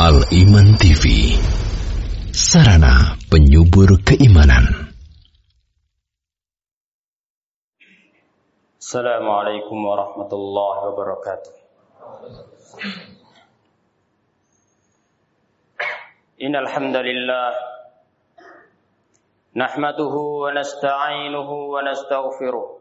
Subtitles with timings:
[0.00, 1.36] Al-Iman TV
[2.32, 4.88] Sarana penyubur keimanan
[8.80, 11.52] Assalamualaikum warahmatullahi wabarakatuh
[16.40, 17.52] Innal hamdalillah
[19.52, 22.80] nahmaduhu wa nasta'inuhu wa nastaghfiruh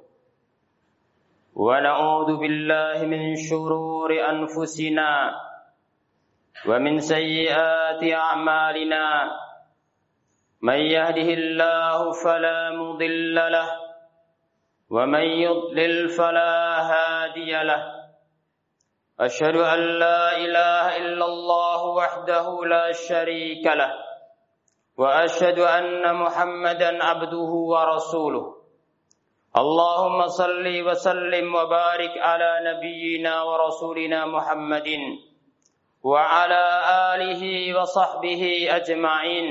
[1.55, 5.09] ونعوذ بالله من شرور أنفسنا
[6.69, 9.05] ومن سيئات أعمالنا
[10.62, 13.68] من يهده الله فلا مضل له
[14.91, 16.54] ومن يضلل فلا
[16.92, 17.82] هادي له.
[19.20, 23.92] أشهد أن لا إله إلا الله وحده لا شريك له
[24.96, 28.46] وأشهد أن محمدا عبده ورسوله.
[29.56, 34.88] اللهم صل وسلم وبارك على نبينا ورسولنا محمد
[36.02, 36.64] وعلى
[37.15, 37.43] آله
[37.80, 39.46] وصحبه أجمعين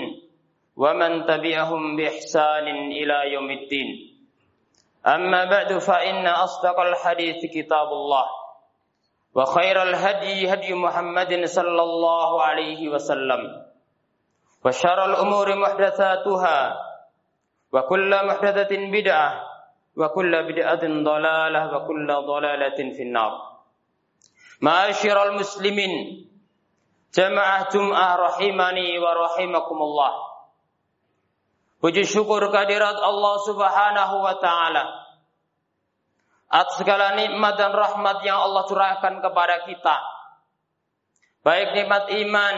[0.75, 3.89] ومن تبعهم بإحسان إلى يوم الدين.
[5.08, 8.25] أما بعد فإن أصدق الحديث كتاب الله
[9.36, 13.41] وخير الهدي هدي محمد صلى الله عليه وسلم
[14.66, 16.59] وشر الأمور محدثاتها
[17.73, 19.30] وكل محدثة بدعة
[19.97, 23.34] وكل بدعة ضلالة وكل ضلالة في النار.
[24.61, 26.25] معاشر المسلمين
[27.10, 30.14] Jamaah Jum'ah rahimani wa rahimakumullah.
[31.80, 34.84] Puji syukur kehadirat Allah Subhanahu wa taala
[36.50, 39.98] atas segala nikmat dan rahmat yang Allah curahkan kepada kita.
[41.40, 42.56] Baik nikmat iman,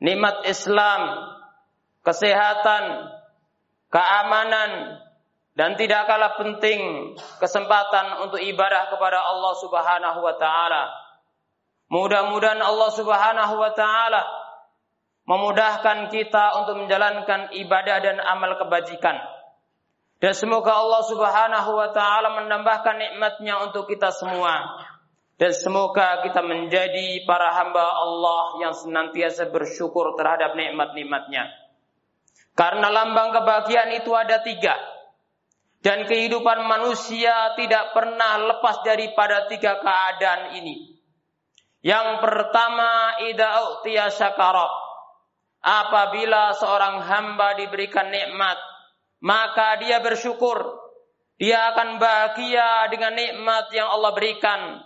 [0.00, 1.02] nikmat Islam,
[2.06, 3.12] kesehatan,
[3.92, 4.70] keamanan,
[5.58, 11.07] dan tidak kalah penting kesempatan untuk ibadah kepada Allah Subhanahu wa taala
[11.88, 14.22] Mudah-mudahan Allah Subhanahu wa taala
[15.24, 19.16] memudahkan kita untuk menjalankan ibadah dan amal kebajikan.
[20.20, 24.84] Dan semoga Allah Subhanahu wa taala menambahkan nikmatnya untuk kita semua.
[25.38, 31.46] Dan semoga kita menjadi para hamba Allah yang senantiasa bersyukur terhadap nikmat-nikmatnya.
[32.58, 34.74] Karena lambang kebahagiaan itu ada tiga.
[35.78, 40.97] Dan kehidupan manusia tidak pernah lepas daripada tiga keadaan ini.
[41.88, 43.16] Yang pertama.
[45.58, 48.60] Apabila seorang hamba diberikan nikmat,
[49.24, 50.84] maka dia bersyukur.
[51.40, 54.84] Dia akan bahagia dengan nikmat yang Allah berikan.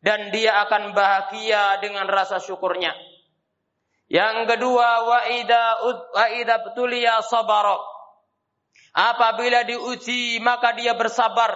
[0.00, 2.96] Dan dia akan bahagia dengan rasa syukurnya.
[4.08, 7.76] Yang kedua, wa idza betuliya sabara
[8.94, 11.52] Apabila diuji maka dia bersabar.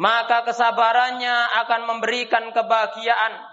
[0.00, 1.36] Maka kesabarannya
[1.66, 3.51] akan memberikan kebahagiaan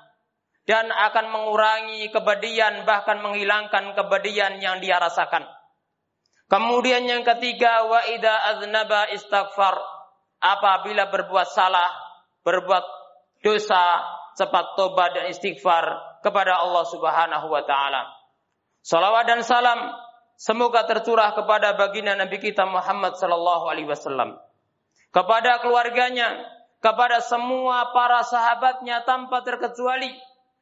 [0.70, 5.50] dan akan mengurangi kebedian bahkan menghilangkan kebedian yang dia rasakan.
[6.46, 9.98] Kemudian yang ketiga wa ida aznaba istighfar.
[10.40, 11.90] Apabila berbuat salah,
[12.46, 12.86] berbuat
[13.44, 13.82] dosa,
[14.38, 15.84] cepat tobat dan istighfar
[16.22, 18.08] kepada Allah Subhanahu wa taala.
[18.86, 19.90] Salawat dan salam
[20.40, 24.40] Semoga tercurah kepada baginda Nabi kita Muhammad sallallahu alaihi wasallam,
[25.12, 26.32] kepada keluarganya,
[26.80, 30.16] kepada semua para sahabatnya tanpa terkecuali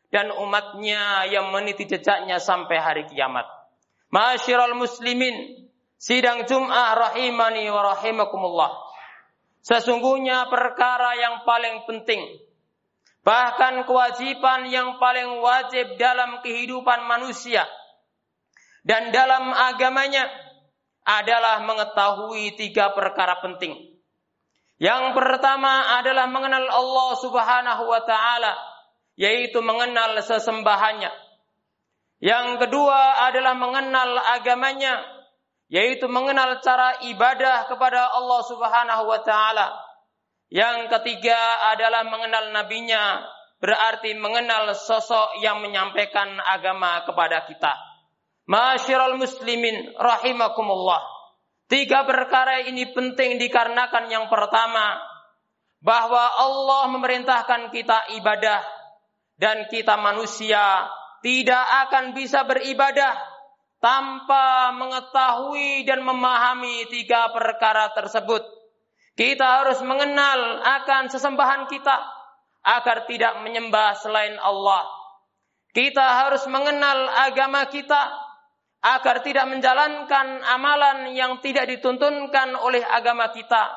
[0.07, 3.43] dan umatnya yang meniti jejaknya sampai hari kiamat.
[4.07, 5.67] Masyiral muslimin,
[5.99, 8.71] sidang Jum'ah rahimani wa rahimakumullah.
[9.67, 12.23] Sesungguhnya perkara yang paling penting,
[13.27, 17.67] bahkan kewajiban yang paling wajib dalam kehidupan manusia
[18.87, 20.23] dan dalam agamanya
[21.03, 23.75] adalah mengetahui tiga perkara penting.
[24.79, 28.53] Yang pertama adalah mengenal Allah Subhanahu wa taala,
[29.17, 31.09] yaitu mengenal sesembahannya.
[32.21, 35.01] Yang kedua adalah mengenal agamanya,
[35.69, 39.67] yaitu mengenal cara ibadah kepada Allah Subhanahu wa taala.
[40.47, 41.35] Yang ketiga
[41.75, 43.25] adalah mengenal nabinya,
[43.59, 47.73] berarti mengenal sosok yang menyampaikan agama kepada kita.
[48.47, 51.03] Masyiral muslimin rahimakumullah.
[51.67, 55.03] Tiga perkara ini penting dikarenakan yang pertama
[55.83, 58.76] bahwa Allah memerintahkan kita ibadah
[59.37, 60.89] dan kita manusia
[61.21, 63.13] tidak akan bisa beribadah
[63.77, 68.41] tanpa mengetahui dan memahami tiga perkara tersebut.
[69.17, 71.95] Kita harus mengenal akan sesembahan kita
[72.65, 74.85] agar tidak menyembah selain Allah.
[75.73, 78.13] Kita harus mengenal agama kita
[78.81, 83.73] agar tidak menjalankan amalan yang tidak dituntunkan oleh agama kita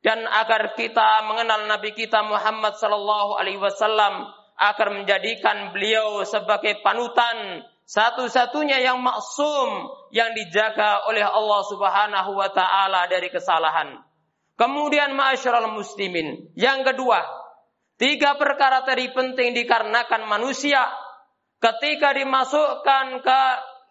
[0.00, 7.64] dan agar kita mengenal Nabi kita Muhammad sallallahu alaihi wasallam akan menjadikan beliau sebagai panutan
[7.88, 13.98] satu-satunya yang maksum yang dijaga oleh Allah Subhanahu wa taala dari kesalahan.
[14.60, 17.24] Kemudian ma'asyiral muslimin, yang kedua,
[17.96, 20.84] tiga perkara tadi penting dikarenakan manusia
[21.58, 23.40] ketika dimasukkan ke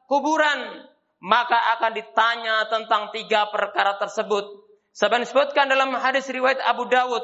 [0.06, 0.86] kuburan
[1.20, 4.48] maka akan ditanya tentang tiga perkara tersebut.
[4.96, 7.22] Sebab disebutkan dalam hadis riwayat Abu Dawud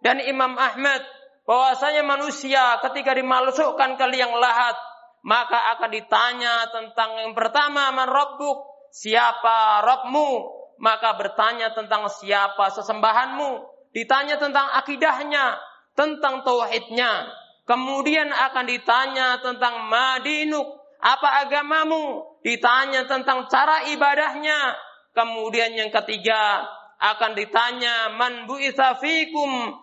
[0.00, 1.00] dan Imam Ahmad
[1.44, 4.76] bahwasanya manusia ketika dimasukkan ke liang lahat
[5.24, 8.60] maka akan ditanya tentang yang pertama man rabbuk?
[8.92, 10.30] Siapa Rabbmu?
[10.78, 13.64] Maka bertanya tentang siapa sesembahanmu.
[13.96, 15.56] Ditanya tentang akidahnya
[15.96, 17.32] tentang tauhidnya.
[17.64, 22.36] Kemudian akan ditanya tentang madinuk apa agamamu?
[22.44, 24.76] Ditanya tentang cara ibadahnya.
[25.16, 26.68] Kemudian yang ketiga
[27.00, 28.46] akan ditanya man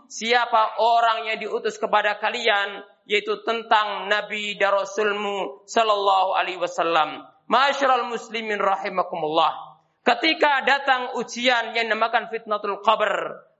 [0.08, 2.84] siapa orang yang diutus kepada kalian?
[3.10, 7.25] Yaitu tentang nabi dan rasulmu sallallahu alaihi wasallam.
[7.50, 9.81] Masyarul muslimin rahimakumullah.
[10.02, 13.12] Ketika datang ujian yang dinamakan fitnatul qabr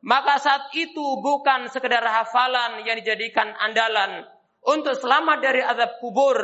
[0.02, 4.26] maka saat itu bukan sekedar hafalan yang dijadikan andalan.
[4.62, 6.38] Untuk selamat dari azab kubur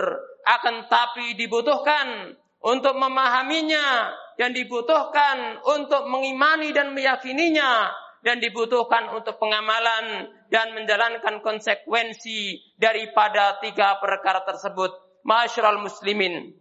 [0.45, 2.33] akan tapi dibutuhkan
[2.65, 7.89] untuk memahaminya dan dibutuhkan untuk mengimani dan meyakininya
[8.21, 14.93] dan dibutuhkan untuk pengamalan dan menjalankan konsekuensi daripada tiga perkara tersebut.
[15.27, 16.55] Masyarul muslimin.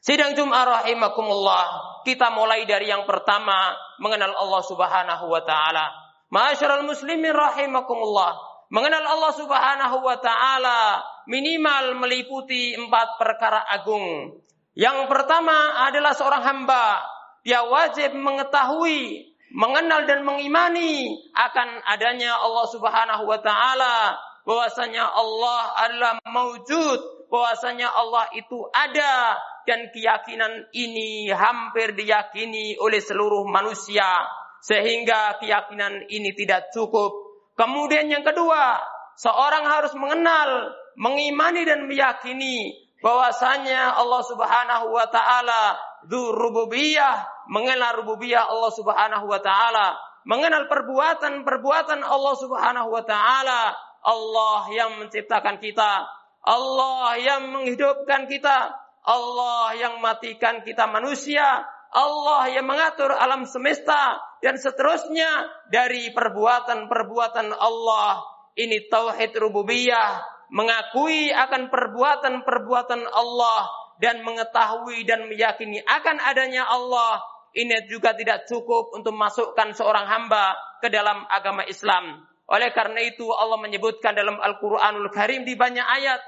[0.00, 1.64] Sidang Jum'ah rahimakumullah.
[2.06, 5.90] Kita mulai dari yang pertama mengenal Allah Subhanahu wa taala.
[6.32, 8.38] Masyarul muslimin rahimakumullah.
[8.70, 14.38] Mengenal Allah Subhanahu wa taala minimal meliputi empat perkara agung.
[14.80, 17.04] Yang pertama adalah seorang hamba.
[17.44, 24.16] Dia wajib mengetahui, mengenal dan mengimani akan adanya Allah Subhanahu wa taala,
[24.48, 29.36] bahwasanya Allah adalah maujud, bahwasanya Allah itu ada
[29.68, 34.24] dan keyakinan ini hampir diyakini oleh seluruh manusia
[34.64, 37.12] sehingga keyakinan ini tidak cukup.
[37.52, 38.80] Kemudian yang kedua,
[39.20, 45.76] seorang harus mengenal, mengimani dan meyakini bahwasanya Allah Subhanahu wa taala
[46.06, 54.60] dzur rububiyah, mengenal rububiyah Allah Subhanahu wa taala, mengenal perbuatan-perbuatan Allah Subhanahu wa taala, Allah
[54.72, 56.08] yang menciptakan kita,
[56.44, 58.72] Allah yang menghidupkan kita,
[59.04, 68.22] Allah yang matikan kita manusia, Allah yang mengatur alam semesta dan seterusnya dari perbuatan-perbuatan Allah.
[68.56, 70.20] Ini tauhid rububiyah,
[70.50, 73.62] mengakui akan perbuatan-perbuatan Allah
[74.02, 80.54] dan mengetahui dan meyakini akan adanya Allah ini juga tidak cukup untuk masukkan seorang hamba
[80.78, 82.22] ke dalam agama Islam.
[82.50, 86.18] Oleh karena itu Allah menyebutkan dalam Al-Qur'anul Karim di banyak ayat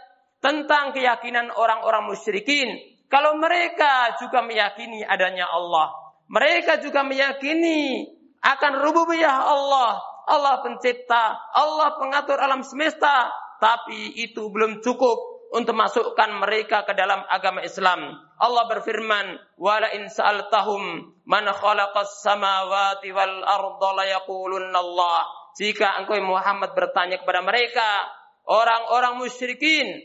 [0.43, 5.95] tentang keyakinan orang-orang musyrikin kalau mereka juga meyakini adanya Allah.
[6.33, 8.09] Mereka juga meyakini
[8.43, 10.01] akan rububiyah Allah.
[10.23, 13.27] Allah pencipta, Allah pengatur alam semesta,
[13.63, 18.19] tapi itu belum cukup untuk masukkan mereka ke dalam agama Islam.
[18.43, 26.19] Allah berfirman, "Wala in sa'altahum man khalaqas samawati wal arda la yaqulunna Allah." Jika engkau
[26.25, 28.09] Muhammad bertanya kepada mereka,
[28.49, 30.01] orang-orang musyrikin,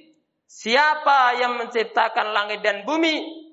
[0.46, 3.48] siapa yang menciptakan langit dan bumi?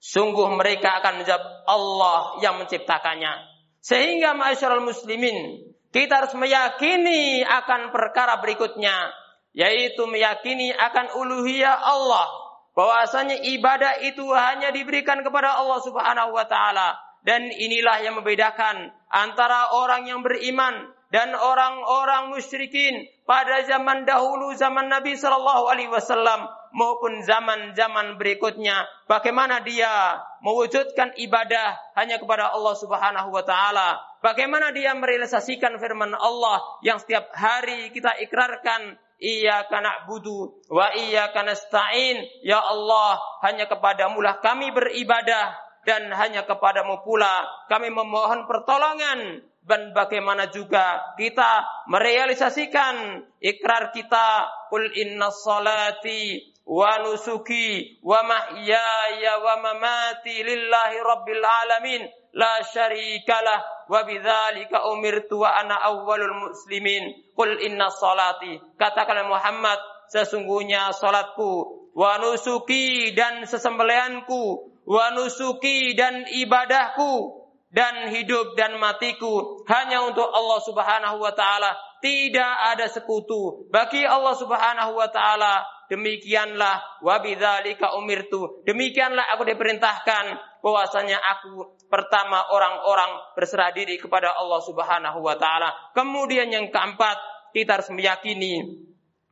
[0.00, 3.46] Sungguh mereka akan menjawab Allah yang menciptakannya.
[3.84, 9.12] Sehingga masyarakat muslimin, kita harus meyakini akan perkara berikutnya
[9.52, 12.26] yaitu meyakini akan uluhiyah Allah.
[12.74, 16.96] Bahwasanya ibadah itu hanya diberikan kepada Allah Subhanahu wa taala.
[17.20, 24.88] Dan inilah yang membedakan antara orang yang beriman dan orang-orang musyrikin pada zaman dahulu zaman
[24.88, 28.86] Nabi Shallallahu Alaihi Wasallam maupun zaman-zaman berikutnya.
[29.10, 33.98] Bagaimana dia mewujudkan ibadah hanya kepada Allah Subhanahu wa taala?
[34.22, 42.24] Bagaimana dia merealisasikan firman Allah yang setiap hari kita ikrarkan Iyyaka na'budu wa iyyaka nasta'in.
[42.40, 45.54] Ya Allah, hanya kepadamu lah kami beribadah.
[45.80, 49.44] Dan hanya kepadamu pula kami memohon pertolongan.
[49.60, 54.48] Dan bagaimana juga kita merealisasikan ikrar kita.
[54.72, 62.02] Kul inna salati wa nusuki wa mahyaya wa mamati lillahi rabbil alamin
[62.34, 63.88] la syarikalah.
[63.90, 67.34] Wa bidzalika umirtu wa ana awwalul muslimin.
[67.34, 68.58] Qul inna salati.
[68.78, 69.78] Katakanlah Muhammad
[70.10, 71.90] sesungguhnya salatku.
[71.94, 77.42] Wa nusuki dan sesembelianku wa nusuki dan ibadahku.
[77.70, 79.62] Dan hidup dan matiku.
[79.70, 81.74] Hanya untuk Allah Subhanahu wa taala.
[82.02, 83.70] Tidak ada sekutu.
[83.70, 88.62] Bagi Allah Subhanahu wa taala demikianlah wa bidzalika umirtu.
[88.62, 90.24] Demikianlah aku diperintahkan.
[90.62, 95.74] Bahwasanya aku pertama orang-orang berserah diri kepada Allah Subhanahu wa taala.
[95.92, 97.18] Kemudian yang keempat
[97.50, 98.86] kita harus meyakini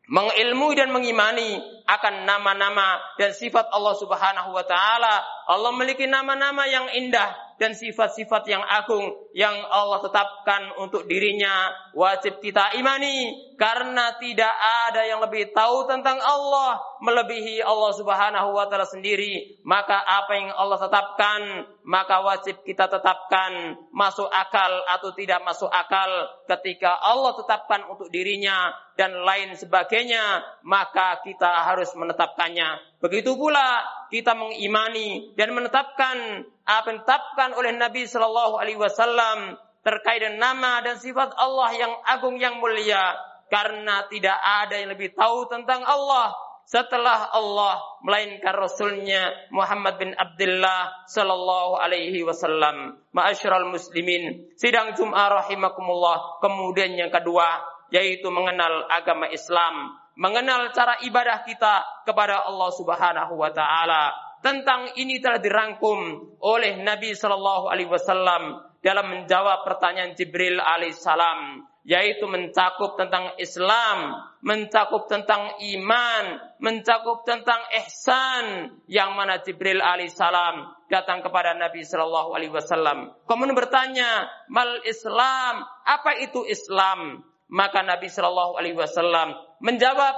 [0.08, 5.22] mengilmui dan mengimani akan nama-nama dan sifat Allah Subhanahu wa taala.
[5.46, 12.38] Allah memiliki nama-nama yang indah dan sifat-sifat yang agung yang Allah tetapkan untuk dirinya wajib
[12.38, 14.54] kita imani karena tidak
[14.86, 19.58] ada yang lebih tahu tentang Allah melebihi Allah Subhanahu wa taala sendiri.
[19.66, 21.40] Maka apa yang Allah tetapkan
[21.82, 26.08] maka wajib kita tetapkan masuk akal atau tidak masuk akal.
[26.46, 33.02] Ketika Allah tetapkan untuk dirinya dan lain sebagainya maka kita harus menetapkannya.
[33.02, 40.20] Begitu pula kita mengimani dan menetapkan apa yang ditetapkan oleh Nabi Shallallahu Alaihi Wasallam terkait
[40.20, 43.16] dengan nama dan sifat Allah yang agung yang mulia
[43.48, 46.36] karena tidak ada yang lebih tahu tentang Allah
[46.68, 53.00] setelah Allah melainkan Rasulnya Muhammad bin Abdullah Sallallahu Alaihi Wasallam.
[53.16, 56.44] Ma'asyiral muslimin, sidang Jum'ah rahimakumullah.
[56.44, 63.48] Kemudian yang kedua yaitu mengenal agama Islam, mengenal cara ibadah kita kepada Allah Subhanahu wa
[63.48, 65.98] taala tentang ini telah dirangkum
[66.42, 74.12] oleh Nabi Shallallahu Alaihi Wasallam dalam menjawab pertanyaan Jibril alaihissalam yaitu mencakup tentang Islam,
[74.44, 76.24] mencakup tentang iman,
[76.60, 83.16] mencakup tentang ihsan yang mana Jibril alaihissalam datang kepada Nabi Shallallahu alaihi wasallam.
[83.24, 85.64] Kemudian bertanya, "Mal Islam?
[85.88, 89.32] Apa itu Islam?" Maka Nabi Shallallahu alaihi wasallam
[89.64, 90.12] menjawab,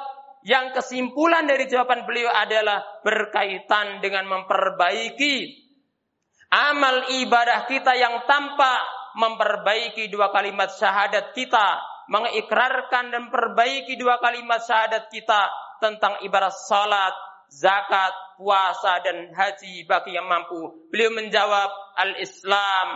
[0.47, 5.68] yang kesimpulan dari jawaban beliau adalah berkaitan dengan memperbaiki
[6.50, 8.80] amal ibadah kita yang tanpa
[9.14, 11.78] memperbaiki dua kalimat syahadat kita,
[12.11, 15.50] mengikrarkan dan perbaiki dua kalimat syahadat kita
[15.82, 17.14] tentang ibadah salat,
[17.50, 20.88] zakat, puasa dan haji bagi yang mampu.
[20.90, 22.87] Beliau menjawab, "Al-Islam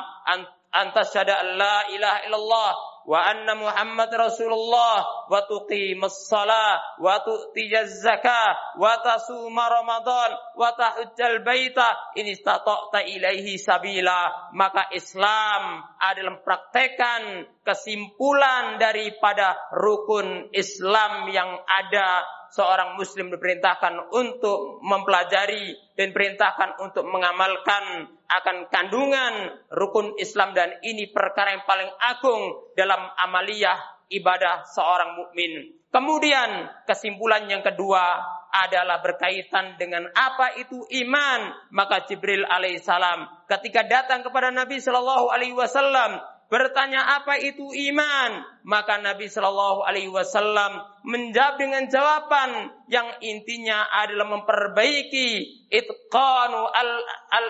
[0.75, 8.81] antas syada la ilaha illallah wa anna Muhammad Rasulullah wa tuqimus salah wa tu'tiyaz zakah
[8.81, 14.53] wa tasuma Ramadan wa tahujjal baita in istata'ta ilaihi sabila.
[14.57, 25.75] Maka Islam adalah praktekan kesimpulan daripada rukun Islam yang ada seorang muslim diperintahkan untuk mempelajari
[25.99, 33.11] dan perintahkan untuk mengamalkan akan kandungan rukun Islam dan ini perkara yang paling agung dalam
[33.27, 35.75] amaliyah ibadah seorang mukmin.
[35.91, 38.23] Kemudian kesimpulan yang kedua
[38.55, 41.41] adalah berkaitan dengan apa itu iman.
[41.75, 46.23] Maka Jibril alaihissalam ketika datang kepada Nabi Shallallahu alaihi wasallam
[46.55, 54.31] bertanya apa itu iman, maka Nabi Shallallahu Alaihi Wasallam menjawab dengan jawaban yang intinya adalah
[54.31, 55.31] memperbaiki
[55.67, 56.91] itqanu al
[57.35, 57.47] al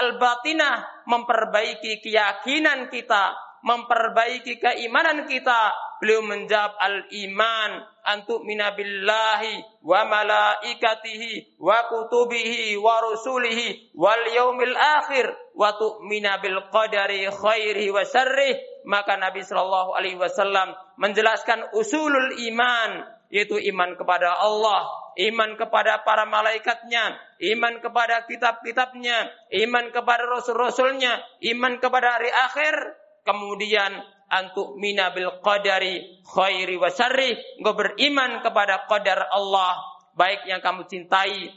[0.00, 5.74] al batinah, memperbaiki keyakinan kita, memperbaiki keimanan kita.
[5.98, 15.26] Beliau menjawab al-iman antuk minabillahi wa malaikatihi wa kutubihi wa rusulihi wal yaumil akhir
[15.58, 18.54] wa tu'mina bil qadari khairihi wa syarrih
[18.86, 20.70] maka Nabi Shallallahu alaihi wasallam
[21.02, 23.02] menjelaskan usulul iman
[23.34, 24.86] yaitu iman kepada Allah
[25.18, 29.26] iman kepada para malaikatnya, iman kepada kitab-kitabnya,
[29.66, 31.18] iman kepada rasul-rasulnya,
[31.58, 32.74] iman kepada hari akhir,
[33.28, 33.92] kemudian
[34.32, 39.76] antuk mina bil qadari khairi wa syarri, engkau beriman kepada qadar Allah,
[40.16, 41.52] baik yang kamu cintai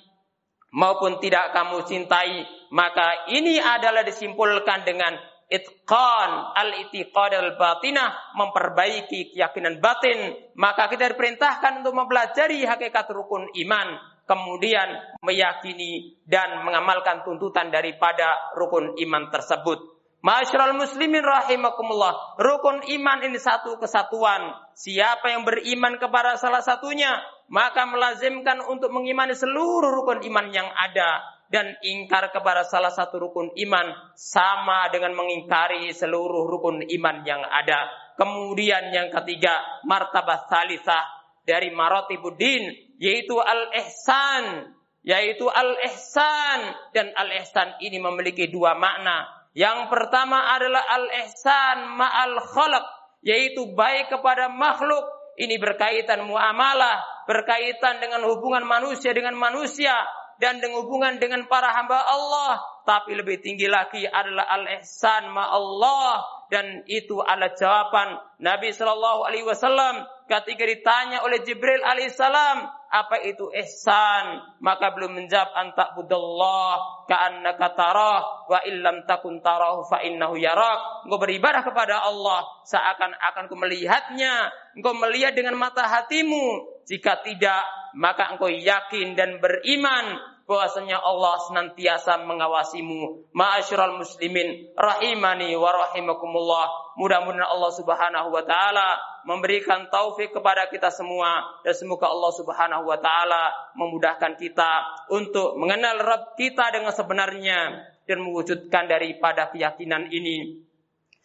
[0.75, 5.15] maupun tidak kamu cintai, maka ini adalah disimpulkan dengan
[5.51, 10.31] itqan al-itiqad al-batinah memperbaiki keyakinan batin.
[10.55, 18.95] Maka kita diperintahkan untuk mempelajari hakikat rukun iman kemudian meyakini dan mengamalkan tuntutan daripada rukun
[18.95, 22.37] iman tersebut Masyarul muslimin rahimakumullah.
[22.37, 24.53] Rukun iman ini satu kesatuan.
[24.77, 27.09] Siapa yang beriman kepada salah satunya,
[27.49, 33.49] maka melazimkan untuk mengimani seluruh rukun iman yang ada dan ingkar kepada salah satu rukun
[33.65, 37.89] iman sama dengan mengingkari seluruh rukun iman yang ada.
[38.13, 39.57] Kemudian yang ketiga,
[39.89, 41.01] martabat salisah
[41.49, 44.69] dari maratibuddin yaitu al-ihsan,
[45.01, 49.40] yaitu al-ihsan dan al-ihsan ini memiliki dua makna.
[49.51, 52.85] Yang pertama adalah al-ihsan ma'al khalaq,
[53.23, 55.03] yaitu baik kepada makhluk.
[55.35, 59.95] Ini berkaitan muamalah, berkaitan dengan hubungan manusia dengan manusia,
[60.41, 66.25] dan dengan hubungan dengan para hamba Allah tapi lebih tinggi lagi adalah al-ihsan ma Allah
[66.49, 73.51] dan itu adalah jawaban Nabi Shallallahu Alaihi Wasallam ketika ditanya oleh Jibril alaihissalam apa itu
[73.51, 74.55] ihsan?
[74.63, 81.19] Maka belum menjawab antak budallah ka'annaka tarah wa illam takun tarahu fa innahu yarak engkau
[81.19, 86.79] beribadah kepada Allah seakan-akan engkau melihatnya engkau melihat dengan mata hatimu.
[86.87, 87.63] Jika tidak
[87.99, 90.15] maka engkau yakin dan beriman
[90.51, 93.31] bahwasanya Allah senantiasa mengawasimu.
[93.31, 96.91] Ma'asyiral muslimin rahimani wa rahimakumullah.
[96.99, 102.99] Mudah-mudahan Allah Subhanahu wa taala memberikan taufik kepada kita semua dan semoga Allah Subhanahu wa
[102.99, 104.71] taala memudahkan kita
[105.07, 107.59] untuk mengenal Rabb kita dengan sebenarnya
[108.03, 110.67] dan mewujudkan daripada keyakinan ini.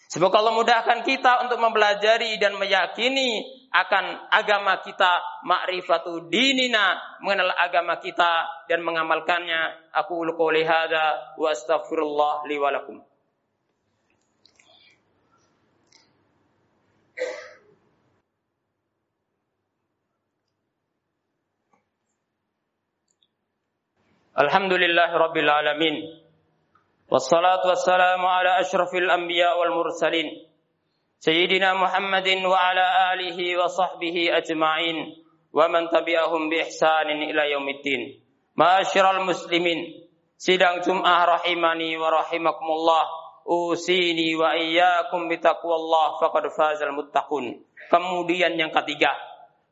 [0.07, 3.43] Semoga Allah mudahkan kita untuk mempelajari dan meyakini
[3.73, 9.93] akan agama kita, ma'rifatu dinina, mengenal agama kita dan mengamalkannya.
[9.93, 12.99] Aku qouli hadza wa astaghfirullah li wa lakum.
[24.37, 25.97] Alhamdulillah rabbil alamin.
[27.09, 30.29] Wassalatu wassalamu ala asyrafil anbiya wal mursalin.
[31.22, 34.98] سيدنا محمد وعلى آله وصحبه أجمعين
[35.54, 38.02] ومن تبعهم بإحسان إلى يوم الدين
[38.58, 40.02] معاشر المسلمين
[40.42, 43.06] sidang Jum'ah rahimani wa rahimakumullah
[43.46, 47.62] usini wa iyyakum bitaqwallah faqad fazal muttaqun
[47.94, 49.14] kemudian yang ketiga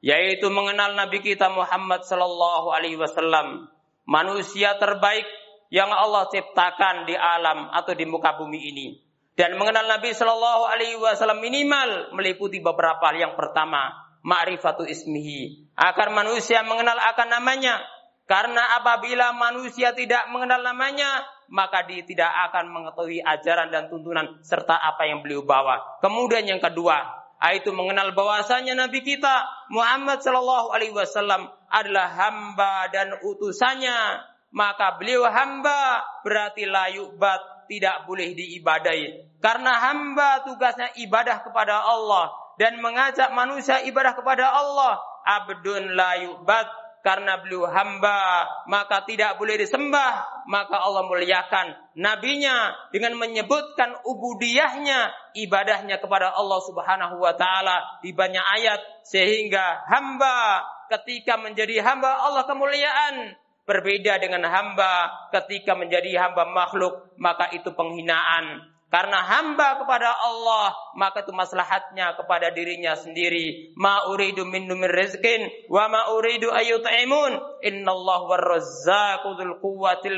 [0.05, 3.65] yaitu mengenal nabi kita Muhammad sallallahu alaihi wasallam
[4.05, 5.25] manusia terbaik
[5.73, 9.02] yang Allah ciptakan di alam atau di muka bumi ini
[9.34, 13.18] dan mengenal Nabi Shallallahu Alaihi Wasallam minimal meliputi beberapa hal.
[13.18, 13.90] Yang pertama,
[14.22, 15.74] ma'rifatu ismihi.
[15.74, 17.82] Agar manusia mengenal akan namanya.
[18.24, 24.80] Karena apabila manusia tidak mengenal namanya, maka dia tidak akan mengetahui ajaran dan tuntunan serta
[24.80, 26.00] apa yang beliau bawa.
[26.00, 27.04] Kemudian yang kedua,
[27.44, 34.32] yaitu mengenal bahwasanya Nabi kita Muhammad Shallallahu Alaihi Wasallam adalah hamba dan utusannya.
[34.54, 39.34] Maka beliau hamba berarti layu bat tidak boleh diibadai.
[39.40, 45.00] Karena hamba tugasnya ibadah kepada Allah dan mengajak manusia ibadah kepada Allah.
[45.24, 46.68] Abdun la yu'bad
[47.04, 56.00] karena beliau hamba maka tidak boleh disembah maka Allah muliakan nabinya dengan menyebutkan ubudiyahnya ibadahnya
[56.00, 63.36] kepada Allah Subhanahu wa taala di banyak ayat sehingga hamba ketika menjadi hamba Allah kemuliaan
[63.64, 68.74] Berbeda dengan hamba ketika menjadi hamba makhluk, maka itu penghinaan.
[68.94, 73.74] Karena hamba kepada Allah, maka itu maslahatnya kepada dirinya sendiri.
[73.74, 77.58] Ma uridu min rizqin wa ma uridu ayut'imun.
[77.66, 79.34] Innallah warrazzaqu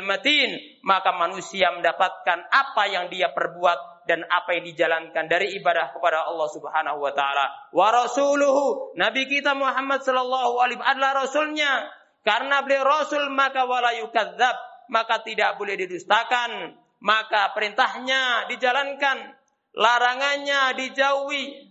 [0.04, 0.60] matin.
[0.84, 6.48] Maka manusia mendapatkan apa yang dia perbuat dan apa yang dijalankan dari ibadah kepada Allah
[6.52, 7.48] Subhanahu wa taala.
[7.72, 11.88] Wa rasuluhu, nabi kita Muhammad sallallahu alaihi adalah rasulnya
[12.26, 14.56] karena beliau Rasul maka wala yukadzab,
[14.90, 16.74] maka tidak boleh didustakan.
[16.96, 19.30] Maka perintahnya dijalankan,
[19.78, 21.70] larangannya dijauhi,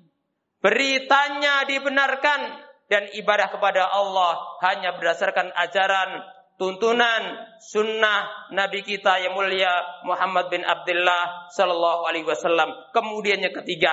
[0.63, 2.41] beritanya dibenarkan
[2.87, 6.23] dan ibadah kepada Allah hanya berdasarkan ajaran
[6.55, 9.75] tuntunan sunnah Nabi kita yang mulia
[10.07, 12.71] Muhammad bin Abdullah sallallahu alaihi wasallam.
[12.95, 13.91] Kemudian yang ketiga,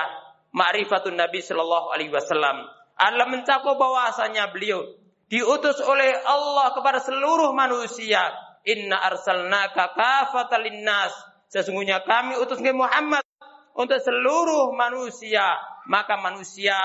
[0.55, 2.71] ma'rifatun Nabi sallallahu alaihi wasallam.
[2.93, 4.85] adalah mencakup bahwasanya beliau
[5.33, 8.21] diutus oleh Allah kepada seluruh manusia.
[8.69, 11.09] Inna arsalnaka kafatan linnas.
[11.49, 13.25] Sesungguhnya kami utus Nabi Muhammad
[13.73, 15.57] untuk seluruh manusia.
[15.89, 16.77] Maka manusia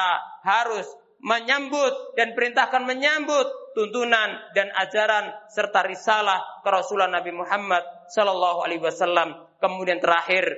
[0.48, 0.88] harus
[1.20, 9.44] menyambut dan perintahkan menyambut tuntunan dan ajaran serta risalah kerasulan Nabi Muhammad sallallahu alaihi wasallam.
[9.61, 10.48] Kemudian terakhir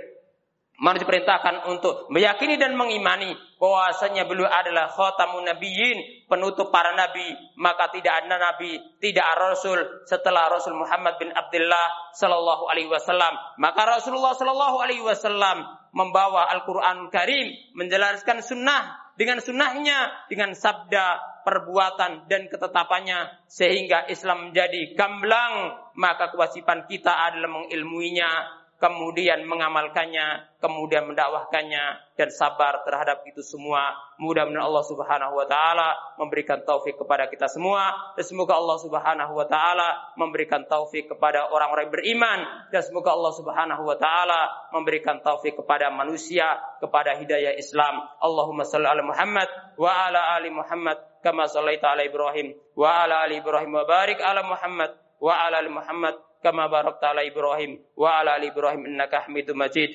[0.81, 7.93] Manusia diperintahkan untuk meyakini dan mengimani bahwasanya beliau adalah khatamun nabiyyin, penutup para nabi, maka
[7.93, 9.77] tidak ada nabi, tidak ada rasul
[10.09, 13.37] setelah Rasul Muhammad bin Abdullah sallallahu alaihi wasallam.
[13.61, 22.25] Maka Rasulullah sallallahu alaihi wasallam membawa Al-Qur'an Karim menjelaskan sunnah dengan sunnahnya dengan sabda perbuatan
[22.25, 25.77] dan ketetapannya sehingga Islam menjadi gamblang.
[26.01, 33.93] Maka kewajiban kita adalah mengilmuinya kemudian mengamalkannya, kemudian mendakwahkannya dan sabar terhadap itu semua.
[34.17, 39.45] Mudah-mudahan Allah Subhanahu wa taala memberikan taufik kepada kita semua dan semoga Allah Subhanahu wa
[39.45, 42.41] taala memberikan taufik kepada orang-orang beriman
[42.73, 48.01] dan semoga Allah Subhanahu wa taala memberikan taufik kepada manusia kepada hidayah Islam.
[48.17, 53.45] Allahumma shalli ala Muhammad wa ala ali Muhammad kama shallaita ala Ibrahim wa ala ali
[53.45, 57.79] Ibrahim wa barik ala Muhammad wa ala ali Muhammad kama barakta ala Ibrahim.
[57.95, 59.93] Wa ala ali Ibrahim innaka Hamidum Majid.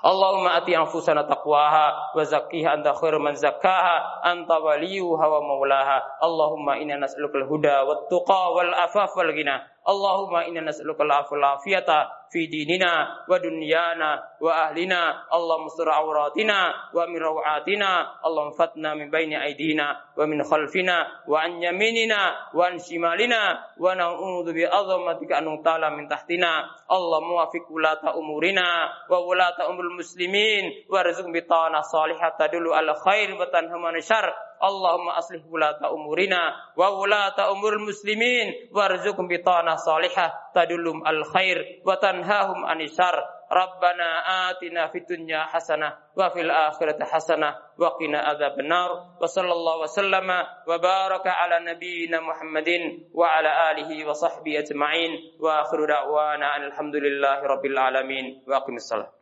[0.00, 6.80] Allahumma ati anfusana taqwaha wa zakkiha anta khairu man zakkaha anta waliyuha wa maulaha Allahumma
[6.80, 9.60] inna nas'aluka al-huda wat tuqa wal afaf wal ghina.
[9.80, 15.26] Allahumma inna nas'aluka al-afiyata fi dinina wa dunyana wa ahlina.
[15.32, 18.20] Allahumma sur wa min rawatina.
[18.20, 23.96] Allahumma fatna min baini aydina wa min khalfina wa an yaminina wa an shimalina wa
[23.96, 26.68] na'udzu bi azamatika an ta'ala min tahtina.
[26.86, 33.32] Allah muwafiq ulata umurina wa ulata umul muslimin warzuq bi tanah salihata dulu al khair
[33.32, 36.40] wa tanhamana syarr اللهم أصلح ولاة أمورنا
[36.76, 43.16] وولاة أمور المسلمين وارزقهم بطانة صالحة تدلهم الخير وتنهاهم عن الشر
[43.52, 44.08] ربنا
[44.50, 48.90] آتنا في الدنيا حسنة وفي الآخرة حسنة وقنا عذاب النار
[49.22, 50.28] وصلى الله وسلم
[50.68, 52.68] وبارك على نبينا محمد
[53.14, 59.19] وعلى آله وصحبه أجمعين وآخر دعوانا أن الحمد لله رب العالمين وأقم الصلاة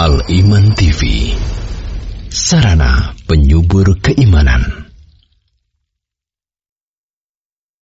[0.00, 1.28] Al Iman TV,
[2.32, 4.79] sarana penyubur keimanan.